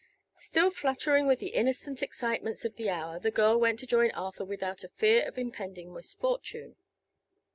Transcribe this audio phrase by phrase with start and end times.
[0.33, 4.43] Still fluttering with the innocent excitements of the hour the girl went to join Arthur
[4.45, 6.75] without a fear of impending misfortune.